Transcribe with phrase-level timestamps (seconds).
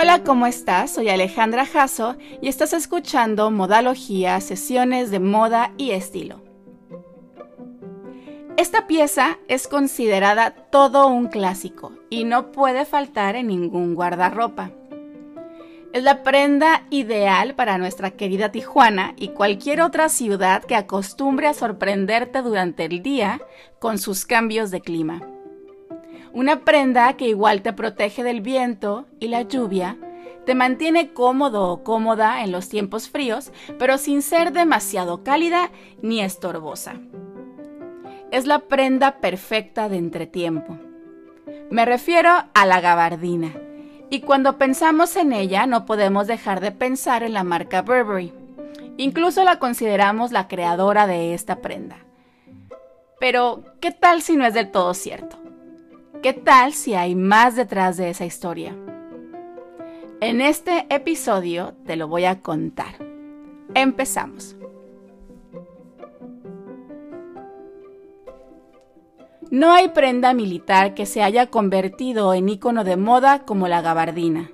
[0.00, 0.92] Hola, ¿cómo estás?
[0.92, 6.40] Soy Alejandra Jasso y estás escuchando Modalogía, sesiones de moda y estilo.
[8.56, 14.70] Esta pieza es considerada todo un clásico y no puede faltar en ningún guardarropa.
[15.92, 21.54] Es la prenda ideal para nuestra querida Tijuana y cualquier otra ciudad que acostumbre a
[21.54, 23.40] sorprenderte durante el día
[23.80, 25.37] con sus cambios de clima.
[26.38, 29.98] Una prenda que igual te protege del viento y la lluvia,
[30.46, 36.20] te mantiene cómodo o cómoda en los tiempos fríos, pero sin ser demasiado cálida ni
[36.20, 36.94] estorbosa.
[38.30, 40.78] Es la prenda perfecta de entretiempo.
[41.70, 43.52] Me refiero a la gabardina
[44.08, 48.32] y cuando pensamos en ella no podemos dejar de pensar en la marca Burberry.
[48.96, 51.96] Incluso la consideramos la creadora de esta prenda.
[53.18, 55.47] Pero, ¿qué tal si no es del todo cierto?
[56.22, 58.74] ¿Qué tal si hay más detrás de esa historia?
[60.20, 62.96] En este episodio te lo voy a contar.
[63.74, 64.56] Empezamos.
[69.52, 74.50] No hay prenda militar que se haya convertido en icono de moda como la gabardina.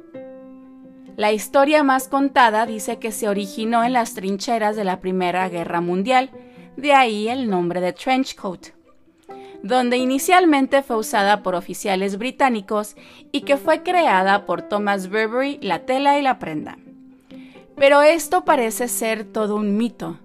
[1.16, 5.80] La historia más contada dice que se originó en las trincheras de la Primera Guerra
[5.80, 6.30] Mundial,
[6.76, 8.73] de ahí el nombre de trench coat,
[9.64, 12.96] donde inicialmente fue usada por oficiales británicos
[13.32, 16.76] y que fue creada por Thomas Burberry la tela y la prenda.
[17.74, 20.18] Pero esto parece ser todo un mito.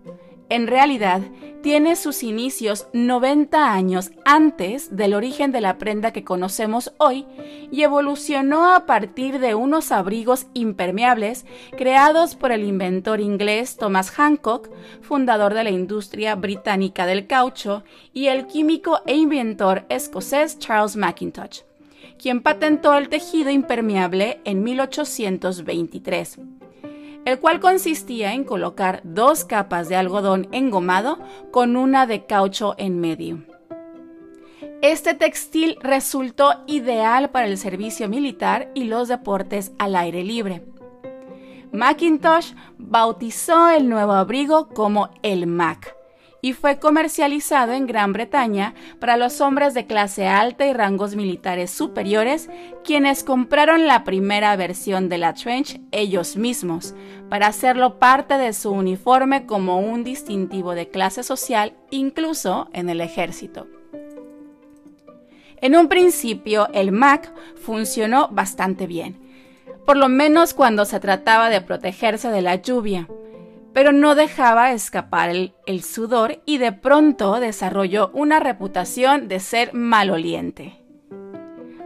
[0.50, 1.22] En realidad,
[1.62, 7.28] tiene sus inicios 90 años antes del origen de la prenda que conocemos hoy
[7.72, 11.46] y evolucionó a partir de unos abrigos impermeables
[11.78, 14.70] creados por el inventor inglés Thomas Hancock,
[15.02, 21.62] fundador de la industria británica del caucho, y el químico e inventor escocés Charles Mackintosh,
[22.18, 26.59] quien patentó el tejido impermeable en 1823
[27.26, 31.20] el cual consistía en colocar dos capas de algodón engomado
[31.52, 33.44] con una de caucho en medio.
[34.82, 40.64] Este textil resultó ideal para el servicio militar y los deportes al aire libre.
[41.72, 45.99] Macintosh bautizó el nuevo abrigo como el Mac
[46.42, 51.72] y fue comercializado en Gran Bretaña para los hombres de clase alta y rangos militares
[51.72, 52.50] superiores,
[52.84, 56.96] quienes compraron la primera versión de la trench ellos mismos,
[57.30, 63.02] para hacerlo parte de su uniforme como un distintivo de clase social, incluso en el
[63.02, 63.68] ejército.
[65.62, 69.20] En un principio, el MAC funcionó bastante bien,
[69.86, 73.08] por lo menos cuando se trataba de protegerse de la lluvia
[73.74, 80.80] pero no dejaba escapar el, sudor y de pronto desarrolló una reputación de ser maloliente.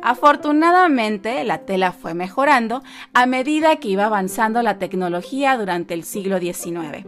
[0.02, 2.84] Afortunadamente, la tela fue mejorando
[3.14, 7.06] a medida que iba avanzando la tecnología durante el siglo XIX.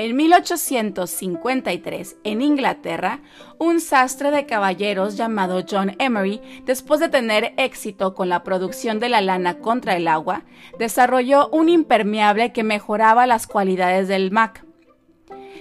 [0.00, 3.20] En 1853, en Inglaterra,
[3.58, 9.10] un sastre de caballeros llamado John Emery, después de tener éxito con la producción de
[9.10, 10.44] la lana contra el agua,
[10.78, 14.64] desarrolló un impermeable que mejoraba las cualidades del MAC,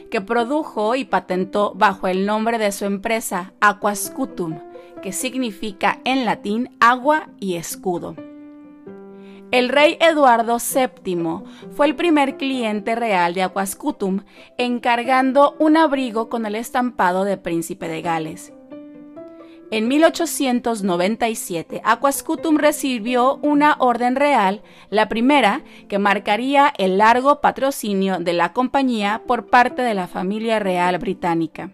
[0.10, 4.58] que produjo y patentó bajo el nombre de su empresa Aquascutum,
[5.02, 8.16] que significa en latín agua y escudo.
[9.52, 14.22] El rey Eduardo VII fue el primer cliente real de Aquascutum,
[14.60, 18.54] encargando un abrigo con el estampado de príncipe de Gales.
[19.72, 24.62] En 1897, Aquascutum recibió una orden real,
[24.92, 30.60] la primera que marcaría el largo patrocinio de la compañía por parte de la familia
[30.60, 31.72] real británica.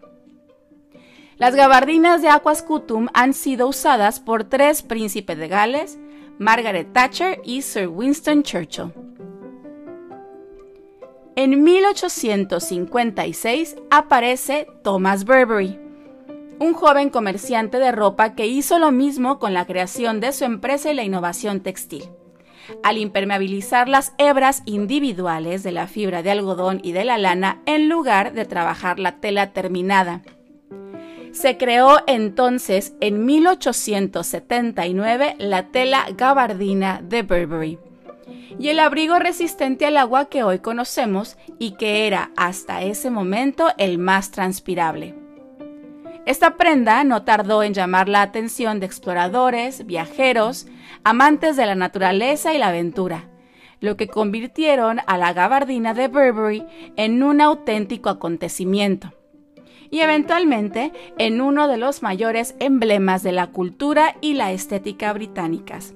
[1.37, 5.99] Las gabardinas de Aquascutum han sido usadas por tres príncipes de Gales,
[6.37, 8.91] Margaret Thatcher y Sir Winston Churchill.
[11.37, 15.79] En 1856 aparece Thomas Burberry,
[16.59, 20.91] un joven comerciante de ropa que hizo lo mismo con la creación de su empresa
[20.91, 22.03] y la innovación textil.
[22.83, 27.89] Al impermeabilizar las hebras individuales de la fibra de algodón y de la lana en
[27.89, 30.23] lugar de trabajar la tela terminada.
[31.35, 37.77] Se creó entonces en 1879 la tela gabardina de Burberry
[38.57, 43.67] y el abrigo resistente al agua que hoy conocemos y que era hasta ese momento
[43.77, 45.13] el más transpirable.
[46.25, 50.67] Esta prenda no tardó en llamar la atención de exploradores, viajeros,
[51.03, 53.27] amantes de la naturaleza y la aventura,
[53.81, 56.65] lo que convirtieron a la gabardina de Burberry
[56.95, 59.11] en un auténtico acontecimiento
[59.89, 65.93] y eventualmente en uno de los mayores emblemas de la cultura y la estética británicas.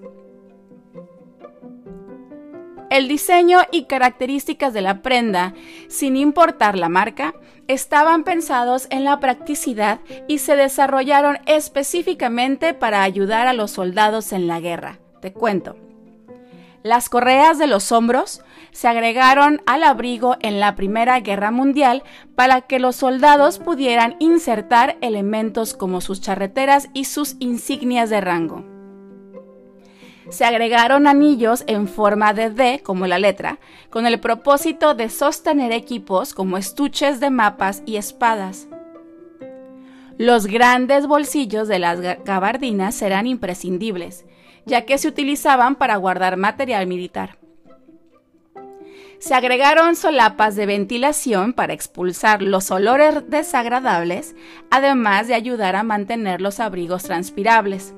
[2.90, 5.54] El diseño y características de la prenda,
[5.90, 7.36] sin importar la marca,
[7.68, 14.48] estaban pensados en la practicidad y se desarrollaron específicamente para ayudar a los soldados en
[14.48, 14.98] la guerra.
[15.22, 15.76] Te cuento.
[16.82, 18.42] Las correas de los hombros
[18.72, 22.04] se agregaron al abrigo en la Primera Guerra Mundial
[22.36, 28.80] para que los soldados pudieran insertar elementos como sus charreteras y sus insignias de rango
[30.30, 35.72] se agregaron anillos en forma de D, como la letra, con el propósito de sostener
[35.72, 38.68] equipos como estuches de mapas y espadas.
[40.18, 44.26] Los grandes bolsillos de las gabardinas serán imprescindibles,
[44.66, 47.39] ya que se utilizaban para guardar material militar.
[49.20, 54.34] Se agregaron solapas de ventilación para expulsar los olores desagradables,
[54.72, 57.94] además de ayudar a mantener los abrigos transpirables.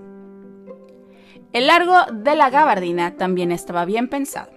[1.54, 4.52] El largo de la gabardina también estaba bien pensado.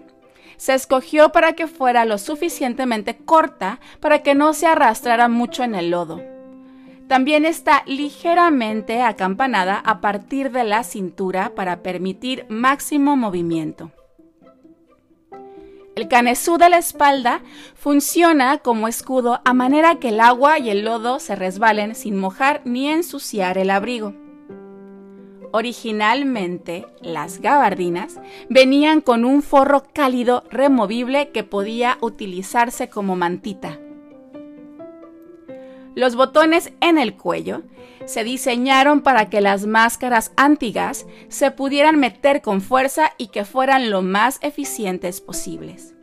[0.57, 5.75] Se escogió para que fuera lo suficientemente corta para que no se arrastrara mucho en
[5.75, 6.23] el lodo.
[7.09, 13.91] También está ligeramente acampanada a partir de la cintura para permitir máximo movimiento.
[15.97, 17.41] El canesú de la espalda
[17.77, 22.63] funciona como escudo a manera que el agua y el lodo se resbalen sin mojar
[22.65, 24.13] ni ensuciar el abrigo.
[25.53, 28.19] Originalmente, las gabardinas
[28.49, 33.79] venían con un forro cálido removible que podía utilizarse como mantita.
[35.95, 37.63] Los botones en el cuello
[38.05, 43.91] se diseñaron para que las máscaras antigas se pudieran meter con fuerza y que fueran
[43.91, 45.95] lo más eficientes posibles.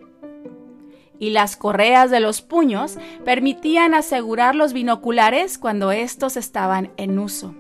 [1.20, 7.54] Y las correas de los puños permitían asegurar los binoculares cuando estos estaban en uso.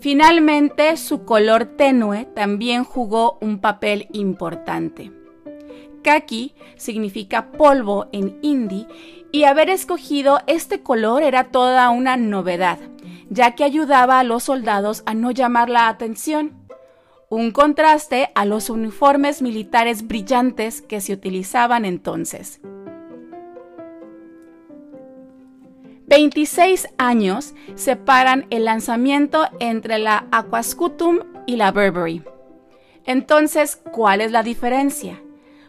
[0.00, 5.12] Finalmente, su color tenue también jugó un papel importante.
[6.02, 8.86] Kaki significa polvo en hindi
[9.32, 12.78] y haber escogido este color era toda una novedad,
[13.28, 16.60] ya que ayudaba a los soldados a no llamar la atención,
[17.28, 22.60] un contraste a los uniformes militares brillantes que se utilizaban entonces.
[26.08, 32.24] 26 años separan el lanzamiento entre la Aquascutum y la Burberry.
[33.04, 35.22] Entonces, ¿cuál es la diferencia?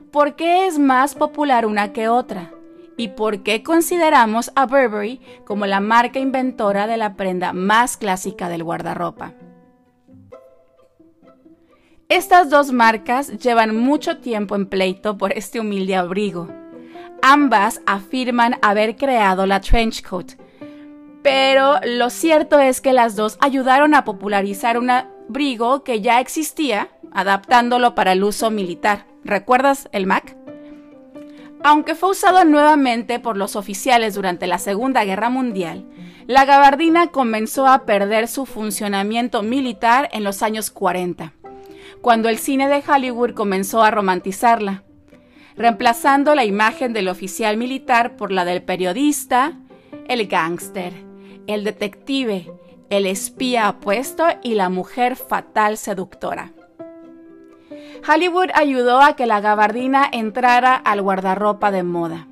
[0.10, 2.52] ¿Por qué es más popular una que otra?
[3.01, 8.48] ¿Y por qué consideramos a Burberry como la marca inventora de la prenda más clásica
[8.48, 9.33] del guardarropa?
[12.09, 16.48] Estas dos marcas llevan mucho tiempo en pleito por este humilde abrigo
[17.24, 20.33] Ambas afirman haber creado la trench coat,
[21.24, 26.89] pero lo cierto es que las dos ayudaron a popularizar un abrigo que ya existía,
[27.12, 29.07] adaptándolo para el uso militar.
[29.24, 30.38] ¿Recuerdas el Mac?
[31.63, 35.86] Aunque fue usado nuevamente por los oficiales durante la Segunda Guerra Mundial,
[36.28, 41.34] la gabardina comenzó a perder su funcionamiento militar en los años 40,
[42.02, 44.84] cuando el cine de Hollywood comenzó a romantizarla
[45.56, 49.60] reemplazando la imagen del oficial militar por la del periodista,
[50.07, 50.94] el gángster,
[51.48, 52.52] el detective,
[52.90, 56.54] el espía apuesto y la mujer fatal seductora.
[58.08, 62.28] Hollywood ayudó a que la gabardina entrara al guardarropa de moda.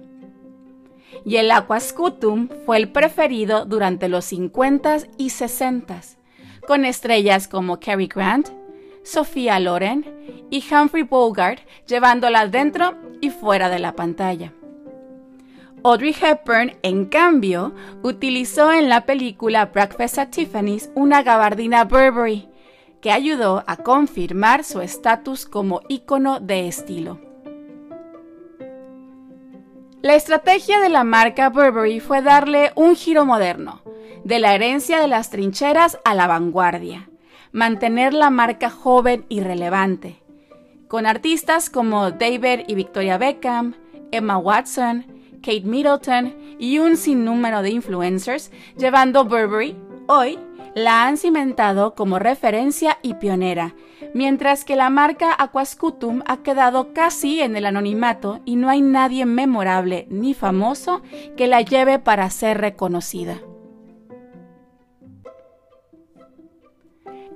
[1.25, 6.17] Y el aquascutum fue el preferido durante los 50s y 60s,
[6.67, 8.49] con estrellas como Cary Grant,
[9.03, 10.05] Sophia Loren
[10.49, 14.53] y Humphrey Bogart llevándola dentro y fuera de la pantalla.
[15.83, 17.73] Audrey Hepburn, en cambio,
[18.03, 22.48] utilizó en la película Breakfast at Tiffany's una gabardina Burberry,
[23.01, 27.19] que ayudó a confirmar su estatus como ícono de estilo.
[30.01, 33.81] La estrategia de la marca Burberry fue darle un giro moderno,
[34.23, 37.09] de la herencia de las trincheras a la vanguardia,
[37.51, 40.21] mantener la marca joven y relevante,
[40.87, 43.75] con artistas como David y Victoria Beckham,
[44.11, 45.05] Emma Watson,
[45.41, 49.75] Kate Middleton y un sinnúmero de influencers, llevando Burberry,
[50.07, 50.39] hoy
[50.75, 53.75] la han cimentado como referencia y pionera,
[54.13, 59.25] mientras que la marca Aquascutum ha quedado casi en el anonimato y no hay nadie
[59.25, 61.01] memorable ni famoso
[61.35, 63.39] que la lleve para ser reconocida.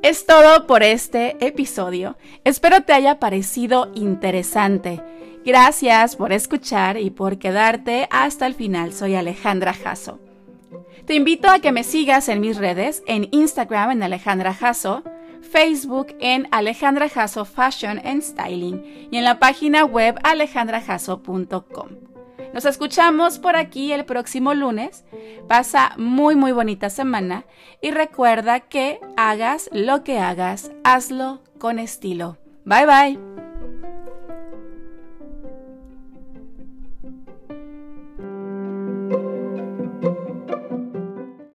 [0.01, 2.17] Es todo por este episodio.
[2.43, 5.01] Espero te haya parecido interesante.
[5.45, 8.91] Gracias por escuchar y por quedarte hasta el final.
[8.91, 10.19] Soy Alejandra Jasso.
[11.05, 15.03] Te invito a que me sigas en mis redes, en Instagram en Alejandra Jasso,
[15.41, 21.89] Facebook en Alejandra Jasso Fashion and Styling y en la página web alejandrajasso.com.
[22.53, 25.03] Nos escuchamos por aquí el próximo lunes.
[25.47, 27.45] Pasa muy muy bonita semana
[27.81, 32.37] y recuerda que hagas lo que hagas, hazlo con estilo.
[32.63, 33.32] Bye bye.